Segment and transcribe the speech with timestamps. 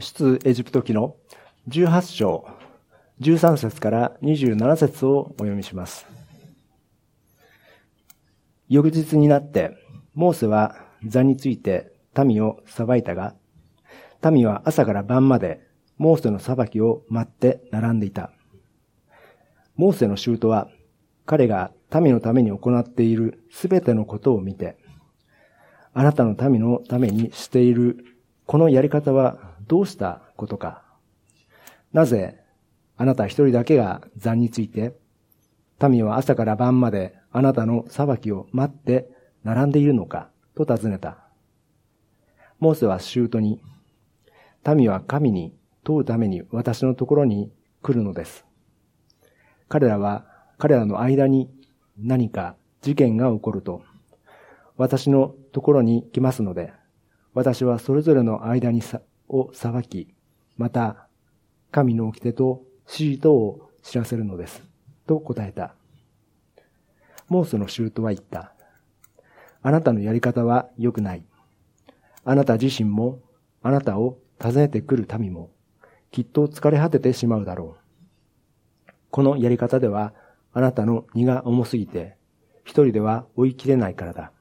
[0.00, 1.16] 出エジプト記の
[1.68, 2.46] 18章
[3.20, 6.06] 13節から27節をお読みします。
[8.68, 9.76] 翌日になって、
[10.14, 13.34] モーセは座について民を裁いたが、
[14.30, 15.66] 民は朝から晩まで
[15.96, 18.30] モーセの裁きを待って並んでいた。
[19.74, 20.68] モーセの舅は
[21.26, 24.76] 彼が民のために行っているすべてのことを見て、
[25.92, 28.04] あなたの民のためにしている
[28.46, 30.82] このやり方はどうしたことか。
[31.92, 32.40] なぜ
[32.96, 34.98] あなた一人だけが残について、
[35.80, 39.08] 民は朝から晩まであなたの裁きを待って
[39.44, 41.18] 並んでいるのかと尋ねた。
[42.58, 43.62] モーセは舅に、
[44.66, 48.44] 民は神に問うために私のところに来るのです。
[49.68, 50.26] 彼らは
[50.58, 51.48] 彼らの間に
[51.96, 53.82] 何か事件が起こると、
[54.76, 56.72] 私のところに来ますので、
[57.34, 60.14] 私はそれぞれの間にさを裁き、
[60.56, 61.08] また
[61.70, 64.62] 神の掟と指示とを知らせるのです。
[65.06, 65.74] と答えた。
[67.28, 68.52] モーセの舅は言った。
[69.62, 71.24] あなたのやり方は良くない。
[72.24, 73.20] あなた自身も、
[73.62, 75.50] あなたを訪ねてくる民も、
[76.10, 78.92] きっと疲れ果ててしまうだろう。
[79.10, 80.12] このやり方では、
[80.52, 82.16] あなたの荷が重すぎて、
[82.64, 84.32] 一人では追い切れないからだ。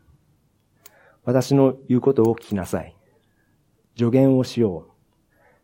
[1.23, 2.96] 私の言うことを聞きなさい。
[3.97, 4.91] 助言をしよう。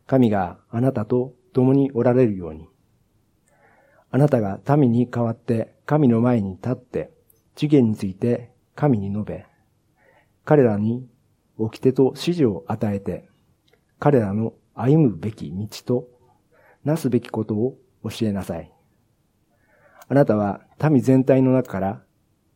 [0.06, 2.66] 神があなたと共におられるように。
[4.10, 7.10] あなたが民に代わって神の前に立って、
[7.54, 9.46] 次元について神に述べ、
[10.44, 11.08] 彼らに
[11.56, 13.28] 掟と指示を与えて、
[14.00, 16.08] 彼らの歩むべき道と、
[16.84, 18.70] なすべきことを教えなさい。
[20.08, 22.02] あなたは民全体の中から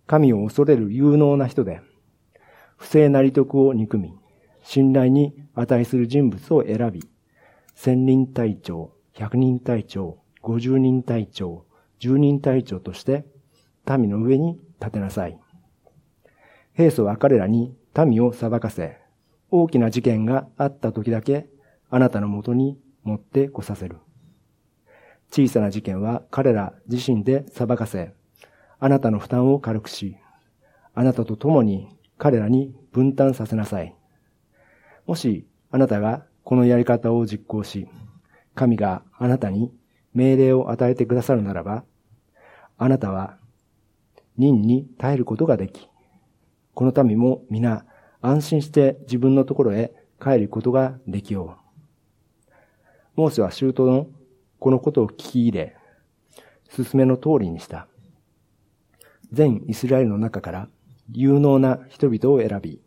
[0.07, 1.81] 神を恐れる有能な人で、
[2.77, 4.15] 不正な利得を憎み、
[4.63, 7.09] 信頼に値する人物を選び、
[7.75, 11.65] 千人隊長、百人隊長、五十人隊長、
[11.99, 13.25] 十人隊長として
[13.89, 15.39] 民の上に立てなさい。
[16.75, 18.99] 平素は彼らに民を裁かせ、
[19.51, 21.49] 大きな事件があった時だけ
[21.91, 23.97] あなたのもとに持ってこさせる。
[25.31, 28.15] 小さな事件は彼ら自身で裁かせ、
[28.79, 30.17] あなたの負担を軽くし、
[30.95, 33.98] あなたと共に彼らに分担させなさい。
[35.09, 37.89] もしあなたがこのやり方を実行し、
[38.55, 39.73] 神があなたに
[40.13, 41.83] 命令を与えてくださるならば、
[42.77, 43.39] あなたは
[44.37, 45.89] 任に耐えることができ、
[46.75, 47.87] この民も皆
[48.21, 52.51] 安心して自分のところへ帰ることができよう。
[53.17, 54.09] モーセは周到の
[54.59, 55.77] このことを聞き入れ、
[56.69, 57.89] 進めの通りにした。
[59.33, 60.69] 全イスラエルの中から
[61.13, 62.83] 有能な人々を選び、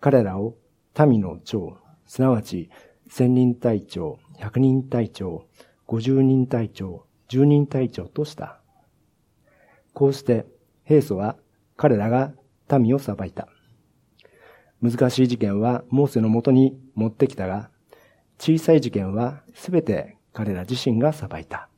[0.00, 0.56] 彼らを
[1.06, 2.70] 民の長、すなわち
[3.08, 5.46] 千人隊長、百人隊長、
[5.86, 8.60] 五十人隊長、十人隊長とした。
[9.92, 10.46] こうして
[10.84, 11.36] 平素は
[11.76, 12.32] 彼らが
[12.78, 13.48] 民を裁いた。
[14.80, 17.70] 難しい事件はモーセのもとに持ってきたが、
[18.38, 21.68] 小さい事件はすべて彼ら自身が裁いた。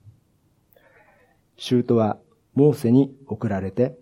[1.56, 2.18] シュートは
[2.54, 3.96] モーセに送られて、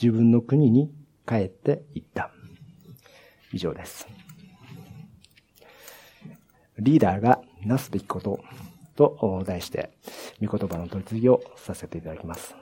[0.00, 0.90] 自分の国に
[1.26, 2.30] 帰っていった。
[3.52, 4.15] 以上です。
[6.78, 8.40] リーダーがなすべきこと
[8.94, 9.90] と題して、
[10.44, 12.54] 御言葉の取り次ぎをさせていただきます。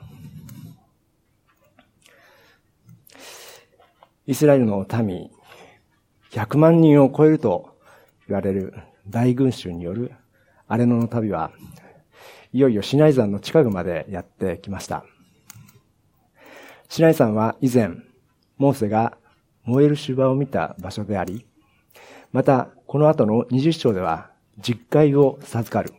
[4.26, 5.30] イスラエルの民、
[6.30, 7.76] 100万人を超えると
[8.26, 8.74] 言われる
[9.08, 10.12] 大群衆による
[10.66, 11.52] 荒れ野の旅は、
[12.52, 15.04] いよいよシナイ山の近くまでやってきました。
[16.88, 17.90] シナイ山は以前、
[18.56, 19.18] モーセが
[19.64, 21.46] 燃える芝を見た場所であり、
[22.34, 25.94] また、この後の20章では、実会を授かる。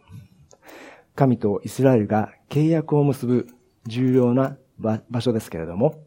[1.16, 3.48] 神とイスラエルが契約を結ぶ
[3.88, 6.04] 重要な場所ですけれども、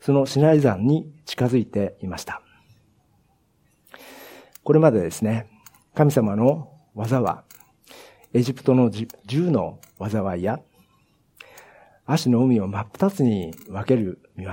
[0.00, 2.42] そのシナイ山に近づいていました。
[4.62, 5.48] これまでですね、
[5.96, 7.42] 神様の技は、
[8.34, 10.60] エジプトの銃の災いや、
[12.04, 14.52] 足の海を真っ二つに分ける見業、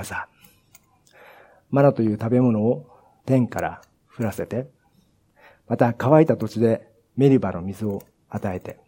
[1.70, 2.88] マナという食べ物を
[3.28, 3.82] 天から
[4.18, 4.72] 降らせて、
[5.68, 8.80] また乾いた土地でメリバの水を与えて、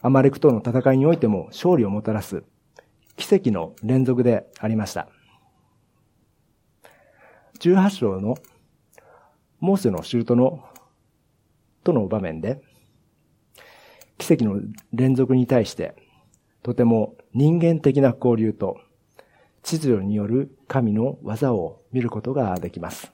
[0.00, 2.44] アマレクとの戦いにおいても勝利をもたらす
[3.16, 5.08] 奇跡の連続でありました。
[7.60, 8.34] 18章の
[9.60, 10.64] モーセの舅の
[11.84, 12.60] との場面で、
[14.18, 14.60] 奇跡の
[14.92, 15.94] 連続に対して、
[16.62, 18.78] とても人間的な交流と、
[19.62, 23.13] 秩序による神の技を見ることができます。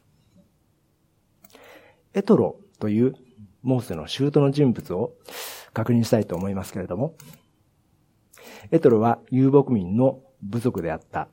[2.14, 3.14] エトロという
[3.62, 5.12] モーセの舅の人物を
[5.72, 7.14] 確認したいと思いますけれども、
[8.70, 11.28] エトロは遊牧民の部族であった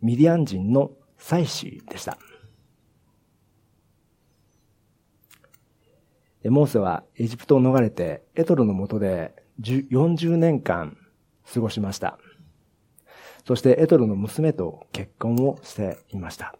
[0.00, 2.18] ミディアン人の祭司でした。
[6.44, 10.96] モーセはエジプトを逃れてエトロの下で40年間
[11.52, 12.18] 過ごしました。
[13.44, 16.54] そしてエトロの娘と結婚をしていました。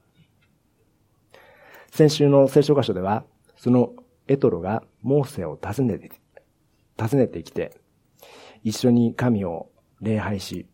[1.90, 3.25] 先週の聖書箇所では、
[3.56, 3.93] その
[4.29, 6.11] エトロがモーセを訪ねて、
[6.99, 7.81] 訪ねてきて、
[8.62, 9.70] 一緒に神を
[10.00, 10.67] 礼拝し、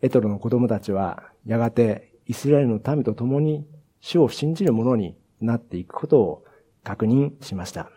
[0.00, 3.66] エトロの子供たちはやがてイスラエルの民と共に
[4.00, 6.44] 主を信じる者になっていくことを
[6.84, 7.90] 確認しました。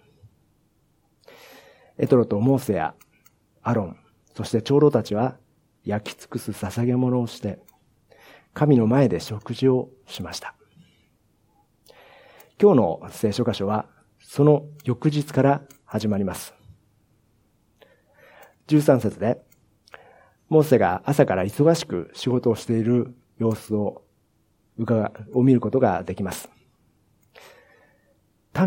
[1.97, 2.95] エトロとモーセや
[3.61, 3.97] アロン、
[4.35, 5.37] そして長老たちは
[5.85, 7.59] 焼き尽くす捧げ物をして、
[8.53, 10.55] 神の前で食事をしました。
[12.61, 13.87] 今日の聖書箇所は、
[14.19, 16.53] その翌日から始まります。
[18.67, 19.41] 13節で、
[20.47, 24.03] モーセが朝から忙しく仕事をしている様子を
[24.77, 26.51] 伺を見ることができます。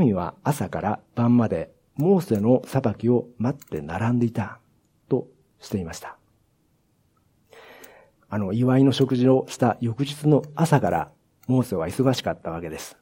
[0.01, 4.59] 民は朝から晩までモーセの裁きを待って並んでいた
[5.09, 5.29] と
[5.61, 6.19] していました。
[8.29, 11.13] あの、祝いの食事をした翌日の朝から
[11.47, 12.97] モーセは忙しかったわけです。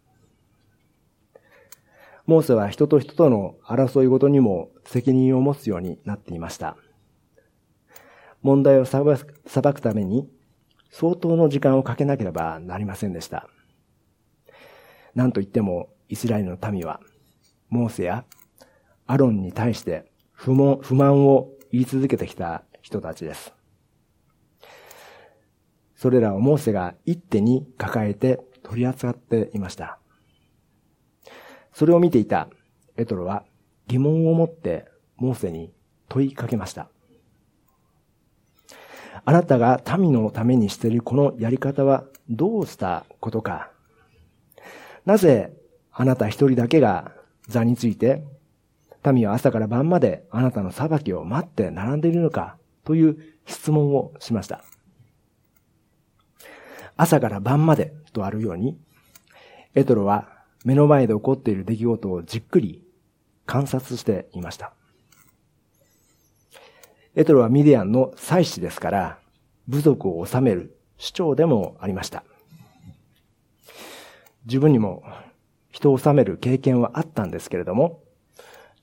[2.32, 6.78] モーセは人と人との争いごとにも責任を持つようになっていました。
[8.40, 10.26] 問題を裁くために
[10.90, 13.50] 相当の時間をかけなければなりませんでした。
[15.14, 17.00] なんといってもイスラエルの民は、
[17.68, 18.24] モーセや
[19.06, 23.52] アロンに対して不満不満を言い続けてきた人たちです。
[25.96, 30.01] それらをモーセが一手に抱えて取り扱っていました。
[31.82, 32.48] それを見ていた
[32.96, 33.42] エトロは
[33.88, 34.86] 疑問を持って
[35.16, 35.72] モーセに
[36.08, 36.86] 問いかけました。
[39.24, 43.72] あなたが民のためにしているこのやり方はどうしたことか
[45.06, 45.52] なぜ
[45.90, 47.10] あなた一人だけが
[47.48, 48.22] 座について
[49.04, 54.62] 民は朝から晩まであなたの裁きを待って並んでいるのかという質問をしました。
[56.96, 58.78] 朝から晩までとあるように、
[59.74, 62.84] エトロは目の前で起こっている出来事をじっくり
[63.46, 64.72] 観察していました。
[67.14, 69.18] エトロはミディアンの祭司ですから、
[69.68, 72.24] 部族を治める主張でもありました。
[74.46, 75.04] 自分にも
[75.70, 78.02] 人を治める経験はあったんですけれども、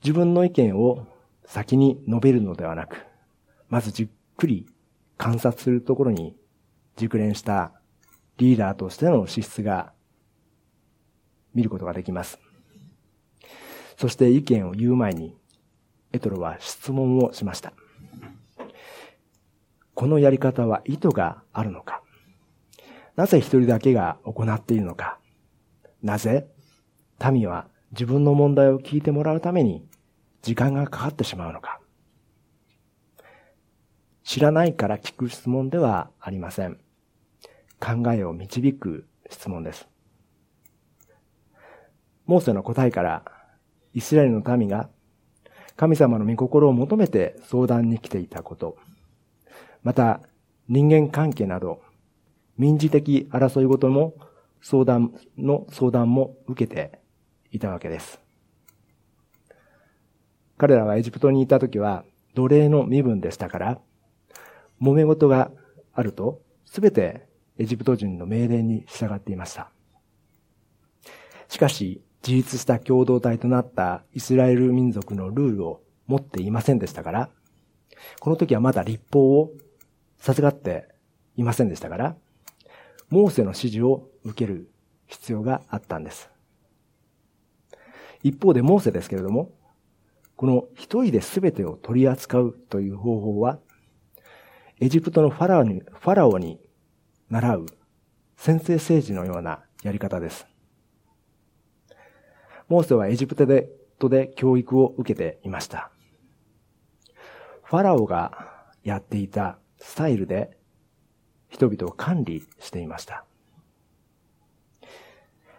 [0.02, 1.06] 自分の意見を
[1.44, 2.96] 先に述べるのではなく、
[3.68, 4.66] まずじっくり
[5.16, 6.36] 観察するところに
[6.96, 7.72] 熟練した
[8.38, 9.92] リーダーとしての資質が
[11.54, 12.38] 見ることができます。
[13.96, 15.36] そして意見を言う前に、
[16.12, 17.72] エトロは質問をしました。
[19.94, 22.02] このやり方は意図があるのか？
[23.16, 25.18] なぜ一人だけが行っているのか？
[26.02, 26.48] なぜ
[27.30, 29.84] 民は自分の問題を聞いてもらうために
[30.40, 31.80] 時間がかかってしまうのか？
[34.24, 36.78] 知らないから聞く質問ではありません。
[37.78, 39.86] 考えを導く質問です。
[42.30, 43.24] モーセの答えから、
[43.92, 44.88] イスラエルの民が
[45.74, 48.76] 神様の御心を求めて相談に来ていたこと、
[49.82, 50.20] また
[50.68, 51.82] 人間関係など
[52.56, 54.14] 民事的争いごとも
[54.62, 57.00] 相談の相談も受けて
[57.50, 58.20] いたわけです。
[60.56, 62.04] 彼らはエジプトにいた時は
[62.36, 63.80] 奴隷の身分でしたから、
[64.80, 65.50] 揉め事が
[65.92, 67.26] あるとすべて
[67.58, 69.72] エジプト人の命令に従っていました。
[71.48, 77.30] しかし、自立した共同体となったイスラエル民族のルールを持っていませんでしたから、
[78.20, 79.52] この時はまだ立法を
[80.18, 80.88] 授かって
[81.36, 82.16] いませんでしたから、
[83.08, 84.70] モーセの指示を受ける
[85.06, 86.30] 必要があったんです。
[88.22, 89.52] 一方でモーセですけれども、
[90.36, 93.58] この一人で全てを取り扱うという方法は、
[94.80, 96.60] エジプトのファラオに、ファラオに
[97.28, 97.66] 習う
[98.36, 100.49] 先制政治のようなやり方です。
[102.70, 105.90] モーセはエジプトで、とで教育を受けていました。
[107.64, 108.46] ファラオが
[108.84, 110.56] やっていたスタイルで
[111.48, 113.24] 人々を管理していました。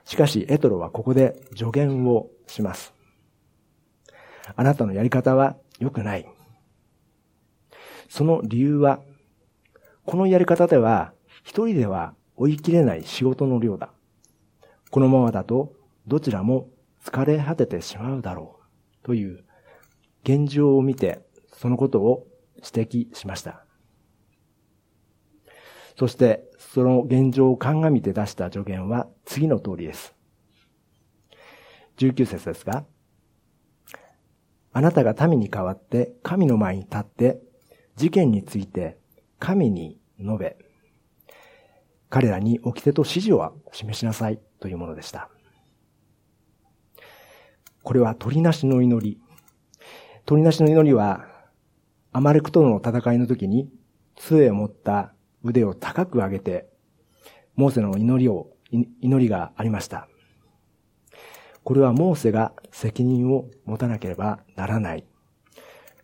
[0.06, 2.94] しかし、エトロはここで助言をします。
[4.56, 6.26] あなたのやり方は良くない。
[8.08, 9.02] その理由は、
[10.06, 11.12] このやり方では
[11.44, 13.90] 一人では追い切れない仕事の量だ。
[14.92, 15.74] このままだと
[16.08, 16.70] どちらも
[17.04, 19.06] 疲れ果ててしまうだろう。
[19.06, 19.44] という
[20.24, 21.22] 現状を見て
[21.54, 22.28] そのことを
[22.58, 23.66] 指摘しました。
[25.98, 30.16] そしてその現状を鑑みて出した助言は次の通りです。
[31.98, 32.86] 19節ですが、
[34.74, 37.42] あなたが民に代わって神の前に立って
[37.98, 38.98] 事件について
[39.40, 40.58] 神に述べ、
[42.10, 45.30] 彼らに掟と指示を示しなさいというものでした。
[47.84, 49.20] これは鳥なしの祈り。
[50.26, 51.26] 鳥なしの祈りは、
[52.12, 53.70] アマレクとの戦いの時に
[54.16, 56.70] 杖を持った腕を高く上げて、
[57.56, 60.08] モーセの祈りを、祈りがありました。
[61.64, 65.06] これはモーセが責任を持たなければならない。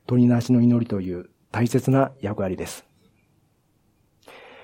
[0.06, 2.86] 鳥なしの祈りという大切な役割です。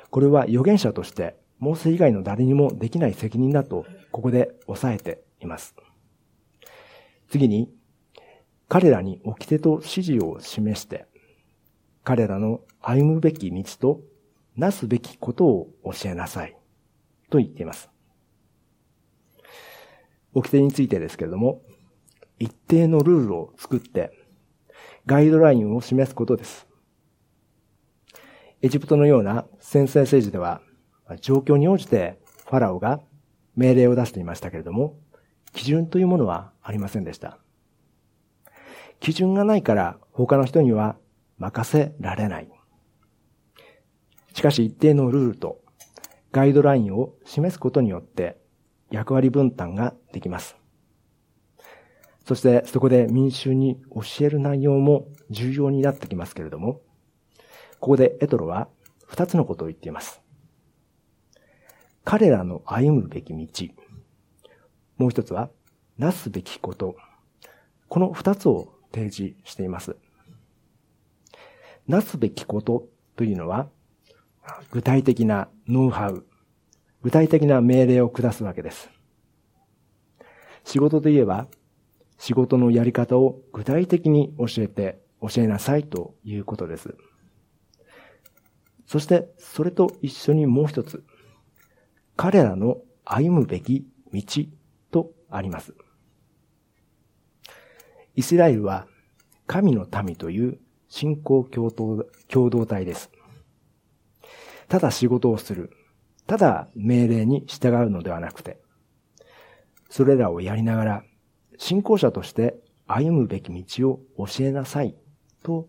[0.10, 5.76] これは預言者として、モーセ以外の誰にもできない責任だと、ここで抑えています。
[7.34, 7.68] 次に、
[8.70, 11.08] 彼らに掟と指示を示して、
[12.04, 14.02] 彼らの歩むべき道と
[14.56, 16.56] なすべきことを教えなさい。
[17.32, 17.90] と言っています。
[20.36, 21.64] 掟についてですけれども、
[22.38, 24.12] 一定のルールを作って、
[25.08, 26.68] ガイドラインを示すことです。
[28.62, 30.62] エジプトのような先制政治では、
[31.20, 33.02] 状況に応じてファラオが
[33.56, 35.00] 命令を出していましたけれども、
[35.54, 37.38] 基準というものはありませんでした。
[39.00, 40.96] 基準がないから他の人には
[41.38, 42.50] 任せられない。
[44.34, 45.62] しかし一定のルールと
[46.32, 48.38] ガイドラインを示すことによって
[48.90, 50.56] 役割分担ができます。
[52.26, 56.82] そしてそこで民衆に教える内容も重要になってきますけれども、
[57.80, 58.70] ここでエトロは
[59.06, 60.22] 二つのことを言っています。
[62.06, 63.83] 彼らの歩むべき道。
[64.98, 65.50] もう一つは、
[65.98, 66.96] なすべきこと。
[67.88, 69.96] この二つを提示しています。
[71.88, 73.70] なすべきことというのは、
[74.72, 76.26] 具体的なノウハウ、
[77.02, 78.90] 具体的な命令を下すわけです。
[80.64, 81.48] 仕事で言えば、
[82.18, 86.96] 仕事のやり方を具体的に教えて、教えなさいということです。
[88.86, 91.04] そして、それと一緒にもう一つ、
[92.16, 94.22] 彼らの歩むべき道
[95.36, 95.74] あります。
[98.16, 98.88] イスラエルは
[99.48, 103.10] 神の民という信仰共同共同体です。
[104.68, 105.72] ただ仕事をする。
[106.26, 108.62] ただ命令に従うのではなくて、
[109.90, 111.04] それらをやりながら、
[111.58, 112.56] 信仰者として
[112.88, 114.96] 歩むべき道を教えなさい
[115.44, 115.68] と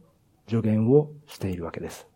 [0.49, 2.07] 助言をしているわけです。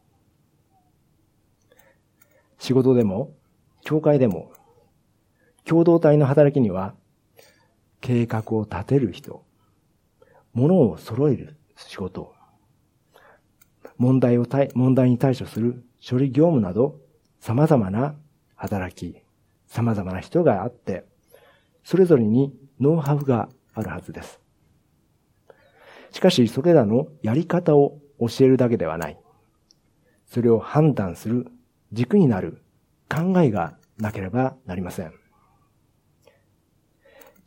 [2.59, 3.35] 仕事でも、
[3.83, 4.53] 教会でも、
[5.65, 6.95] 共同体の働きには、
[8.01, 9.45] 計画を立てる人、
[10.55, 12.35] 物を揃える仕事、
[13.97, 17.01] 問題を問題に対処する処理業務など、
[17.41, 18.15] 様々な
[18.55, 19.21] 働き、
[19.67, 21.05] 様々な人があって、
[21.85, 24.41] それぞれにノウハウがあるはずです。
[26.11, 29.19] しかし、それらのやり方を教えるだけではない。
[30.27, 31.47] それを判断する
[31.93, 32.63] 軸になる
[33.09, 35.13] 考えがなければなりません。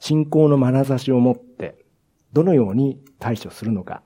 [0.02, 1.86] 信仰の眼差しを持って
[2.34, 4.02] どのように対処するのか。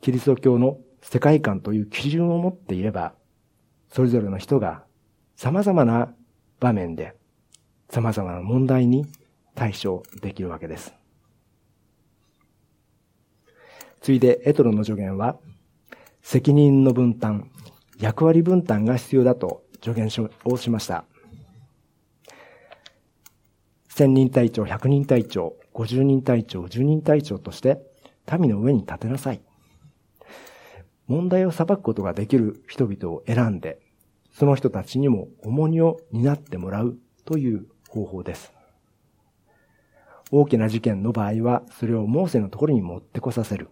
[0.00, 3.12] キリスト教の世界観という基準を持っていれば、
[3.90, 4.84] それぞれの人が
[5.34, 6.14] 様々な
[6.60, 7.16] 場面で
[7.90, 9.04] 様々な問題に
[9.56, 10.94] 対処できるわけです。
[14.00, 15.36] ついでエトロの助言は、
[16.22, 17.50] 責任の分担、
[17.98, 20.08] 役割分担が必要だと助言
[20.44, 21.04] をしました。
[23.98, 27.82] 千人隊長、百人隊長、五十人隊長、十人隊長として
[28.38, 29.40] 民の上に立てなさい。
[31.08, 33.80] 問題を裁くことができる人々を選んで、
[34.30, 38.52] その人たちにも重荷を担ってもらうという方法です。
[40.30, 43.68] 大きな事件の場合は、それをモーセのところに持ってこさせる。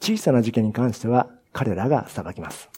[0.00, 2.70] 小さな事件に関しては、彼らが裁きます。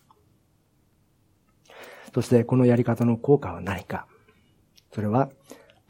[2.13, 4.09] そしてこのやり方の効果は何か。
[4.93, 5.31] それは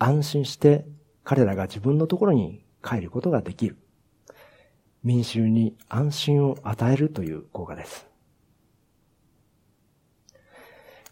[0.02, 0.86] 安心して
[1.24, 3.76] 彼らが自分のところに帰ることができる。
[5.04, 8.06] 民衆に安心を与えるという効果です。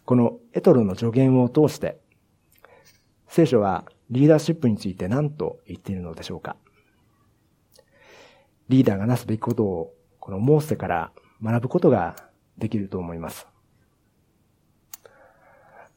[0.05, 1.99] このエトロの助言を通して、
[3.27, 6.55] 聖書はリーダーシップについて何と言っているのでしょうか
[8.69, 11.11] リーダーがなすべきことをこのモーセから
[11.43, 12.15] 学ぶことが
[12.57, 13.47] できると思います。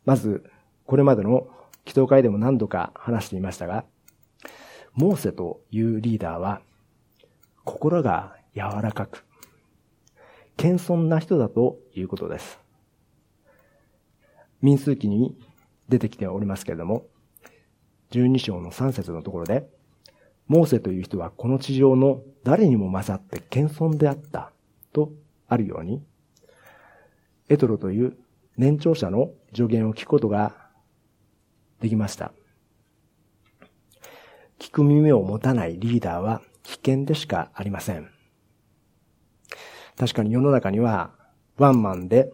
[0.05, 0.45] まず、
[0.85, 1.49] これまでの
[1.85, 3.85] 祈祷会でも何度か話していましたが、
[4.95, 6.61] モーセというリーダーは、
[7.65, 9.25] 心が柔らかく、
[10.57, 12.59] 謙遜な人だということです。
[14.61, 15.37] 民数記に
[15.89, 17.07] 出てきておりますけれども、
[18.11, 19.67] 12章の3節のところで、
[20.47, 24.53] モーセという人はこの地上の誰にも勝って謙遜であった
[24.93, 25.13] と
[25.49, 26.03] あるように、
[27.49, 28.17] エトロという
[28.57, 30.62] 年長者の助言を聞くことが
[31.83, 32.33] できました。
[34.61, 38.09] 聞く耳を持たないリーダーは危険でしかありません。
[39.99, 41.11] 確かに世の中には
[41.59, 42.33] ワンマンで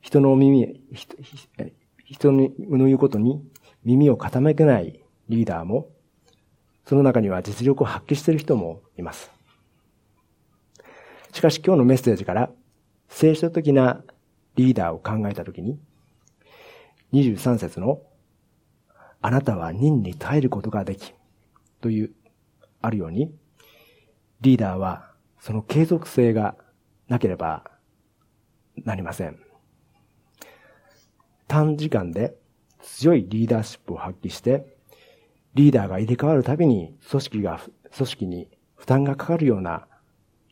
[0.00, 0.82] 人の耳、
[2.04, 2.50] 人の
[2.86, 3.40] 言うことに
[3.84, 5.88] 耳を傾けないリーダーも、
[6.84, 9.30] その中には実力を発揮している人もいます。
[11.32, 12.50] しかし今日のメッセージから
[13.08, 14.02] 聖書的な
[14.56, 15.78] リーダーを考えたときに、
[17.12, 18.00] 23節の、
[19.20, 21.14] あなたは任に耐えることができ、
[21.80, 22.10] という、
[22.80, 23.32] あるように、
[24.40, 26.56] リーダーはその継続性が
[27.08, 27.64] なければ
[28.84, 29.38] なりません。
[31.46, 32.34] 短時間で
[32.80, 34.66] 強いリーダーシップを発揮して、
[35.54, 37.60] リーダーが入れ替わるたびに組織が、
[37.94, 39.86] 組織に負担がかかるような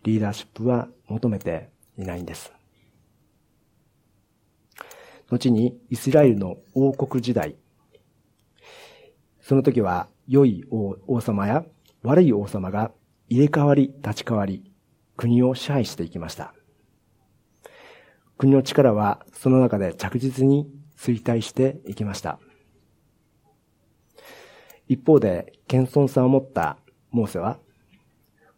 [0.05, 2.53] リーダーシップは求めていないんです。
[5.31, 7.57] 後にイスラエルの王国時代、
[9.41, 11.65] その時は良い王様や
[12.03, 12.91] 悪い王様が
[13.29, 14.73] 入れ替わり立ち替わり、
[15.17, 16.53] 国を支配していきました。
[18.39, 22.41] 国の力はその中で着実に衰退していきました。
[24.89, 26.77] 一方で、謙遜さを持った
[27.13, 27.61] モーセは、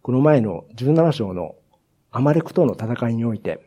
[0.01, 1.55] この前の17章の
[2.11, 3.61] アマレクとの戦いにおいて、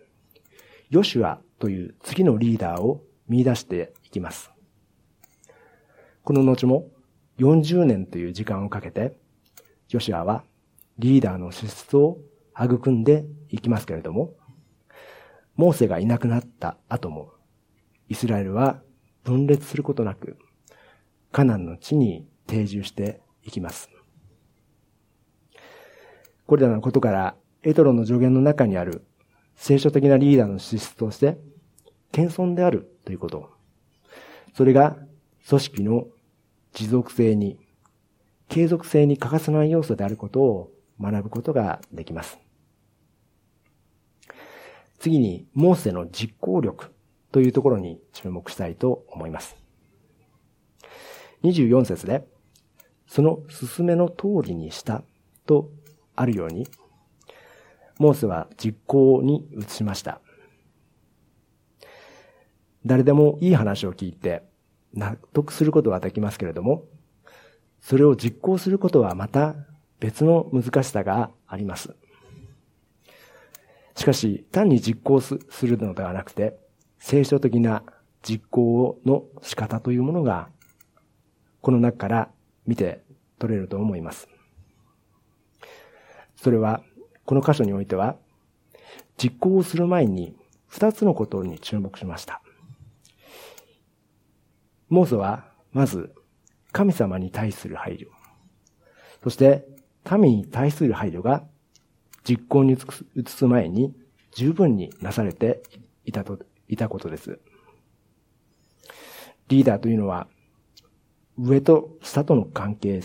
[0.89, 4.51] ヨシュアという次のリーダーを見出していきます。
[6.23, 6.89] この後も
[7.37, 9.17] 40年という時間をかけて、
[9.89, 10.43] ヨシュアは
[10.97, 12.17] リーダーの資質を
[12.57, 14.33] 育んでいきますけれども、
[15.55, 17.31] モーセがいなくなった後も、
[18.09, 18.81] イスラエルは
[19.23, 20.37] 分裂することなく、
[21.31, 23.89] カナンの地に定住していきます。
[26.45, 29.05] これらのことから、エトロの助言の中にある
[29.55, 31.37] 聖書的なリーダーの資質として、
[32.15, 33.49] 謙遜であるということ。
[34.53, 34.95] それが
[35.49, 36.07] 組織の
[36.71, 37.59] 持続性に、
[38.47, 42.39] 継続性に欠かせない要素であることを学ぶことができます。
[44.97, 46.93] 次に、モーセの実行力
[47.33, 49.57] というところに注目したいと思います。
[51.43, 52.25] 24節で、
[53.07, 55.03] その進めの通りにした
[55.45, 55.69] と
[56.15, 56.65] あるように、
[57.99, 60.21] モーセは実行に移しました。
[62.85, 64.43] 誰でもいい話を聞いて
[64.93, 66.85] 納得することはできますけれども、
[67.81, 69.55] それを実行することはまた
[69.99, 71.95] 別の難しさがあります。
[73.95, 76.57] しかし、単に実行するのではなくて、
[76.99, 77.83] 聖書的な
[78.21, 80.49] 実行の仕方というものが、
[81.61, 82.29] この中から
[82.67, 83.03] 見て
[83.39, 84.27] 取れると思います。
[86.35, 86.83] それは、
[87.25, 88.17] この箇所においては、
[89.17, 90.35] 実行をする前に
[90.67, 92.41] 二つのことに注目しました。
[94.95, 96.15] モーセは、まず、
[96.71, 98.07] 神様に対する配慮。
[99.21, 99.67] そして、
[100.05, 101.43] 神に対する配慮が、
[102.23, 102.77] 実行に
[103.13, 103.93] 移す前に
[104.31, 105.61] 十分になされて
[106.05, 107.39] いたと、いたことです。
[109.49, 110.29] リーダーというのは、
[111.37, 113.01] 上と下との関係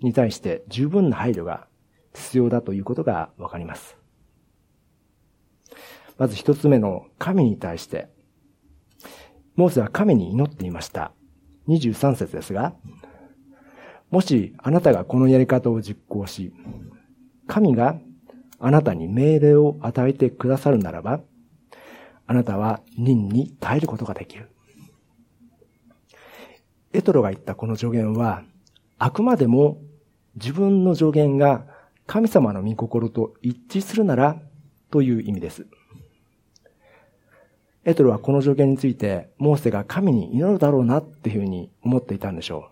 [0.00, 1.68] に対して十分な配慮が
[2.14, 3.96] 必要だということがわかります。
[6.16, 8.08] まず一つ目の神に対して、
[9.54, 11.12] モーセは神に祈っていました。
[11.68, 12.74] 23節ですが、
[14.10, 16.52] もしあなたがこのやり方を実行し、
[17.46, 17.98] 神が
[18.58, 21.20] あなたに命令を与えてくださるならば、
[22.26, 24.50] あなたは任に耐えることができる。
[26.92, 28.42] エトロが言ったこの助言は、
[28.98, 29.78] あくまでも
[30.34, 31.66] 自分の助言が
[32.06, 34.40] 神様の御心と一致するなら
[34.90, 35.66] という意味です。
[37.88, 42.68] エトロはこの助言について、モーセが神に祈るだろうなっていうふうに思っていたんでしょ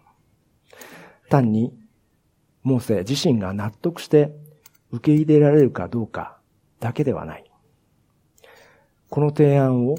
[1.24, 1.30] う。
[1.30, 1.72] 単に、
[2.62, 4.32] モーセ自身が納得して
[4.90, 6.36] 受け入れられるかどうか
[6.80, 7.50] だけではない。
[9.08, 9.94] この提案を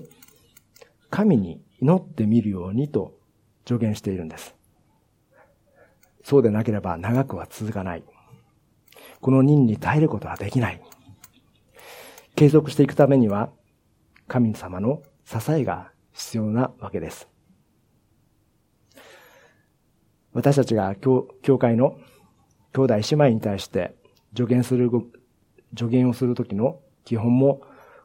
[1.10, 3.18] 神に祈ってみるようにと
[3.66, 4.56] 助言しているんです。
[6.24, 8.04] そうでなければ長くは続かない。
[9.20, 10.82] この任に耐えることはできない。
[12.36, 13.50] 継続していくためには、
[14.28, 17.28] 神様の支えが必要なわけです。
[20.34, 21.98] 私たちが教教会の
[22.74, 23.96] 兄弟姉妹に対して
[24.36, 24.90] 助言する、
[25.76, 27.62] 助言をするときの基本も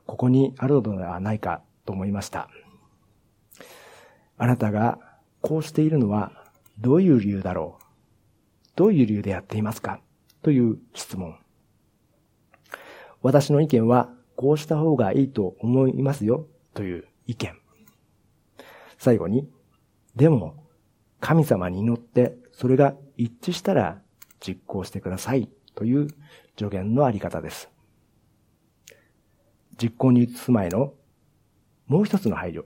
[0.06, 2.48] ここにあるのではないかと思いました。
[4.38, 4.98] あなたが
[5.40, 6.32] こうしているのは
[6.78, 7.82] どういう理由だろう？
[8.76, 10.00] どういう理由でやっていますか？
[10.42, 11.36] という質問。
[13.20, 17.52] 私の意見はこうした方がいいと思いますよという意見。
[18.98, 19.48] 最後に、
[20.16, 20.66] でも
[21.20, 24.00] 神様に祈ってそれが一致したら
[24.40, 26.08] 実行してくださいという
[26.58, 27.70] 助言のあり方です。
[29.80, 30.94] 実行に移す前の
[31.86, 32.64] もう一つの配慮。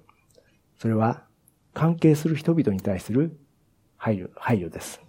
[0.78, 1.24] それは
[1.72, 3.38] 関係する人々に対する
[3.96, 5.00] 配慮配慮です。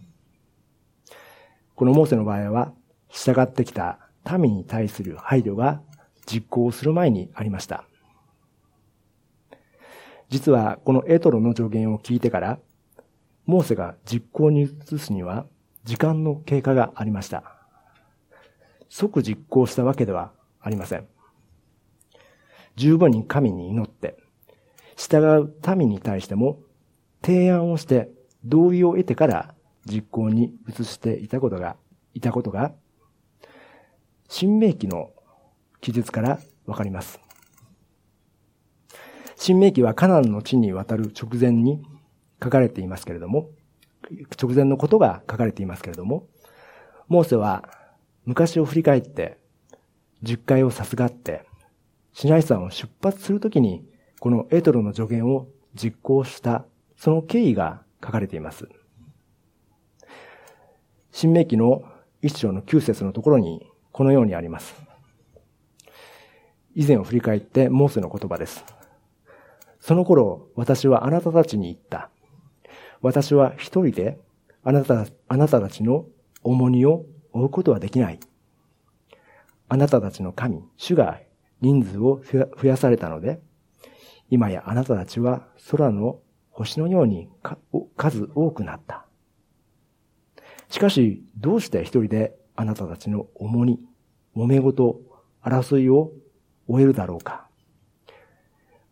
[1.76, 2.74] このモーセの場合は、
[3.10, 4.00] 従ってきた
[4.39, 5.84] 民に対する配慮が
[6.28, 7.86] 実行する前にありました。
[10.30, 12.60] 実はこのエトロの助言を聞いてから、
[13.46, 15.48] モーセが実行に移すには
[15.86, 17.44] 時間の経過がありました。
[18.90, 21.08] 即実行したわけではありません。
[22.76, 24.18] 十分に神に祈って、
[24.98, 26.60] 従う民に対しても
[27.24, 28.10] 提案をして
[28.44, 31.78] 同意を得てから実行に移していたことが、
[32.13, 32.74] いたことが、
[34.28, 35.12] 新明記の
[35.82, 37.20] 記述からわかります。
[39.36, 41.82] 新明記はカナンの地に渡る直前に
[42.44, 43.50] 書かれていますけれども、
[44.42, 46.28] 直前のことが書かれていますけれども、
[47.08, 47.70] モーセは
[48.26, 49.38] 昔を振り返って、
[50.24, 51.46] 十回をさすがって、
[52.13, 53.86] シナイ山を出発するときに、
[54.20, 58.68] このエトロの助言を実行した、その経緯が書かれています。
[61.12, 61.84] 新明記の
[62.22, 64.87] 一章の九節のところに、このようにあります。
[66.78, 68.63] 以前を振り返ってモーセの言葉です。
[69.80, 72.12] その頃、私はあなたたちに言った。
[73.02, 74.20] 私は一人で
[74.63, 76.06] あなた、あなたたちの
[76.44, 78.20] 重荷を負うことはできない。
[79.68, 81.20] あなたたちの神、主が
[81.62, 83.42] 人数を増やされたので、
[84.30, 86.20] 今やあなたたちは空の
[86.52, 87.28] 星のように
[87.96, 89.08] 数多くなった。
[90.70, 93.80] しかし、どうして一人であなたたちの重荷、
[94.36, 95.02] 揉め事、
[95.42, 96.12] 争いを
[96.67, 97.47] 終えるだろうか。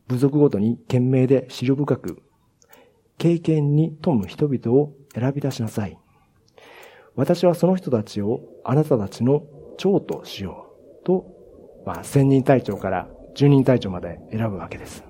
[0.08, 2.22] 部族ごとに懸命で資料深く、
[3.18, 5.98] 経験に富む人々を選び出しなさい。
[7.16, 9.44] 私はその人たちをあなたたちの
[9.78, 10.68] 長としよ
[11.02, 11.06] う。
[11.06, 11.26] と、
[11.86, 15.04] まあ、千人隊長から十人隊長まで選ぶわけです。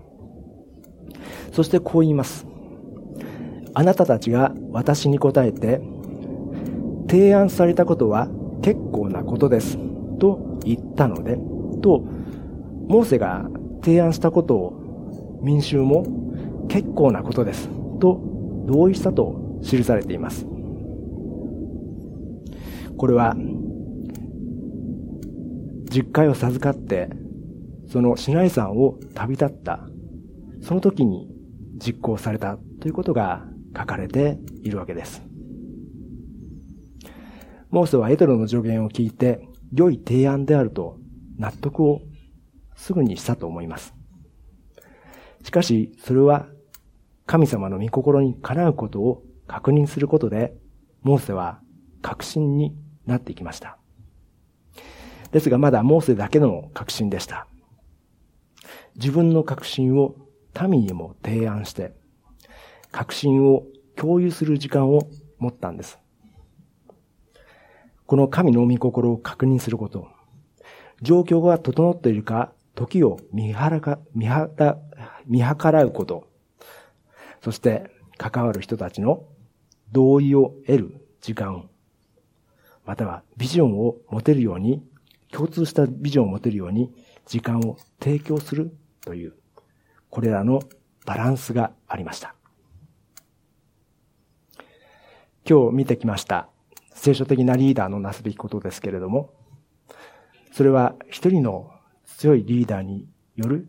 [1.51, 2.45] そしてこう言います。
[3.73, 5.82] あなたたちが私に答えて、
[7.10, 8.30] 提案されたことは
[8.62, 9.78] 結構なことです。
[10.19, 11.38] と言ったので、
[11.82, 12.06] と、
[12.88, 13.45] モーセが
[13.84, 16.06] 提案したことを民衆も
[16.67, 17.69] 結構なことです。
[18.00, 18.19] と
[18.65, 20.45] 同意したと記されています。
[22.98, 23.36] これは、
[25.91, 27.10] 実会を授かって、
[27.88, 29.88] その市内山を旅立った、
[30.62, 31.30] その時に
[31.78, 33.45] 実行されたということが
[33.78, 35.21] 書かれているわけです。
[37.69, 40.98] モーセはエトロの助言を聞いて、良い提案であると
[41.38, 42.02] 納得を
[42.76, 43.94] すぐにしたと思います。
[45.44, 46.48] しかし、それは
[47.26, 50.54] 神様の御心にかなうことを確認することで、
[51.04, 51.60] モーセは
[52.02, 53.78] 確信になっていきました。
[55.32, 57.48] ですがまだモーセだけの確信でした。
[58.96, 60.16] 自分の確信を
[60.70, 61.94] 民にも提案して、
[62.92, 63.64] 確信を
[63.96, 65.08] 共有する時間を
[65.38, 66.00] 持ったんです。
[68.06, 70.08] この神の御心を確認すること、
[71.02, 74.28] 状況が整っているか、時を見計ら見
[75.26, 76.28] 見計らうこと、
[77.42, 79.26] そして関わる人たちの
[79.92, 81.70] 同意を得る時間、
[82.86, 84.84] またはビジョンを持てるように、
[85.32, 86.94] 共通したビジョンを持てるように
[87.26, 89.34] 時間を提供するという、
[90.10, 90.62] これらの
[91.06, 92.36] バランスがありました。
[95.48, 96.50] 今日見てきました
[96.96, 99.34] 聖書的なリーダーのなすべきことですけれども、
[100.52, 101.72] それは一人の
[102.17, 103.67] 強いリーダーによる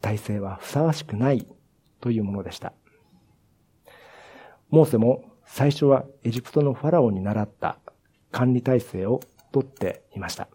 [0.00, 1.46] 体制はふさわしくない
[2.00, 2.72] というものでした。
[4.70, 7.78] モーセも最初はエジプトのファラオに習った
[8.30, 10.48] 管理体制をとっていました。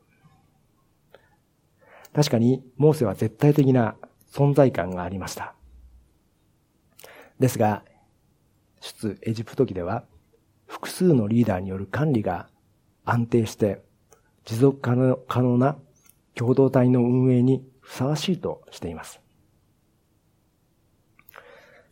[2.14, 3.96] 確かにモーセは絶対的な
[4.32, 5.54] 存在感がありました。
[7.40, 7.84] ですが、
[8.80, 10.06] 出エジプト記では
[10.66, 12.48] 複数のリーダーによる管理が
[13.06, 13.82] 安定して
[14.46, 15.78] 持続可能な
[16.38, 19.20] 共同体の運営にふさわしいとしています。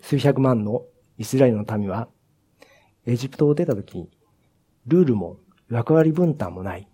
[0.02, 0.84] 数百万の
[1.18, 2.08] イスラエルの民は
[3.08, 4.08] エジプトを出た時、
[4.86, 5.38] ルールも
[5.70, 6.88] 役割分担もない、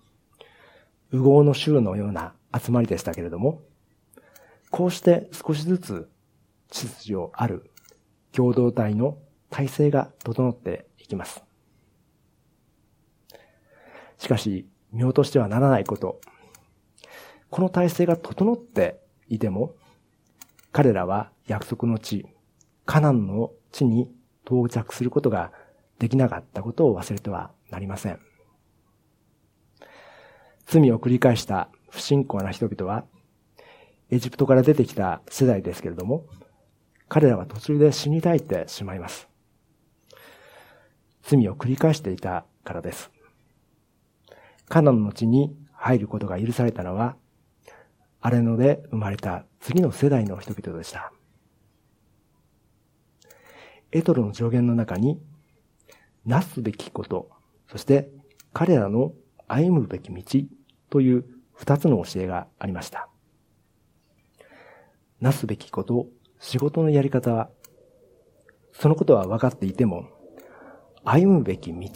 [1.11, 3.61] 右合の州のような集まりでしたけれども、
[4.69, 6.09] こうして少しずつ
[6.69, 7.69] 秩序ある
[8.31, 9.17] 共同体の
[9.49, 11.43] 体制が整っていきます。
[14.17, 16.21] しかし、見落としてはならないこと。
[17.51, 19.75] この体制が整っていても、
[20.71, 22.25] 彼らは約束の地、
[22.85, 24.09] カナンの地に
[24.45, 25.51] 到着することが
[25.99, 28.19] できなかったことを忘れてはなりません。
[30.65, 33.03] 罪を繰り返した不信仰な人々は、
[34.09, 36.25] エジプトから出てきた世代ですけれども、
[37.09, 39.27] 彼らは途中で死に絶えてしまいます。
[41.23, 43.11] 罪を繰り返していたからです。
[44.69, 47.17] カナンの地に入ることが許されたのは、
[48.21, 51.11] アレノで生まれた次の世代の人々でした。
[53.91, 55.19] エトロの上限の中に、
[56.25, 57.29] なすべきこと、
[57.67, 58.09] そして
[58.53, 59.13] 彼らの
[59.47, 60.23] 歩むべき道
[60.91, 63.09] という二つの教えがありました。
[65.19, 66.07] なすべきこと、
[66.39, 67.49] 仕事のやり方は、
[68.71, 70.05] そのことは分かっていても、
[71.03, 71.89] 歩むべき道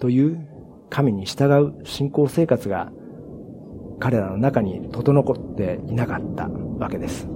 [0.00, 0.48] という
[0.88, 2.90] 神に従う信仰生活が
[4.00, 7.28] 彼らの中に整っていなかったわけです。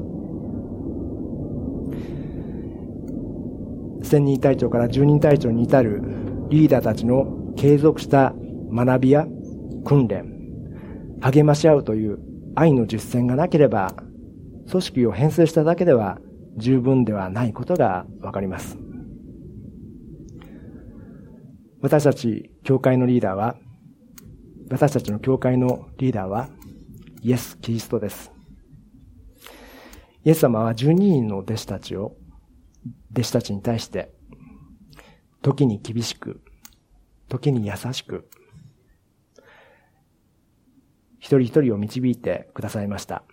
[4.02, 6.02] 千人隊長から十人隊長に至る
[6.50, 8.34] リーダーたちの継続した
[8.72, 9.26] 学びや
[9.84, 10.26] 訓練、
[11.20, 12.18] 励まし合うという
[12.54, 13.94] 愛の実践がなければ、
[14.70, 16.18] 組織を編成しただけでは
[16.56, 18.78] 十分ではないことがわかります。
[21.80, 23.56] 私たち教会のリーダーは、
[24.72, 26.48] 私たちの教会のリーダーは、
[27.20, 28.32] イエス・キリストです。
[30.24, 32.16] イエス様は12人の弟子たちを、
[33.12, 34.14] 弟子たちに対して、
[35.42, 36.40] 時に厳しく、
[37.28, 38.30] 時に優しく、
[41.18, 43.24] 一人一人を導いてくださいました。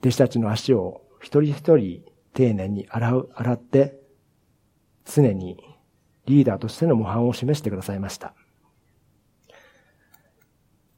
[0.00, 3.98] 弟子たちの足を一人一人丁寧に洗う、洗って、
[5.06, 5.56] 常に
[6.26, 8.34] リーダーとしての模範を示してくださいました。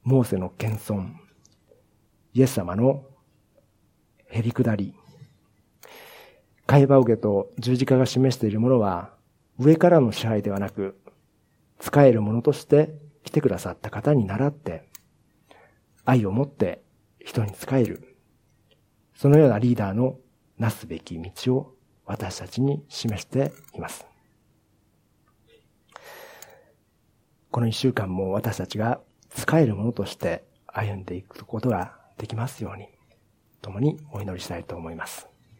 [0.06, 1.14] モーセの謙遜、
[2.32, 3.02] イエス様の
[4.28, 4.94] へり下り、
[6.64, 9.10] 会話受けと十字架が示しているものは、
[9.58, 10.96] 上からの支配ではなく、
[11.80, 14.88] 使えるものとして来てくださった方に倣って、
[16.04, 16.84] 愛を持って
[17.18, 18.16] 人に仕える。
[19.12, 20.18] そのようなリーダーの
[20.56, 24.06] なすべき道を私たちに示しています。
[27.50, 29.00] この一週間も私たちが
[29.36, 32.88] 使えるものとして歩んでいくことができますように、
[33.60, 35.28] 共にお祈りしたいと思います。